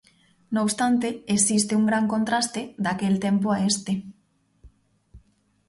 Non 0.53 0.61
obstante, 0.67 1.07
existe 1.35 1.73
un 1.79 1.85
gran 1.89 2.05
contraste 2.13 2.61
daquel 2.85 3.15
tempo 3.25 3.47
a 3.51 3.57
este. 3.71 3.93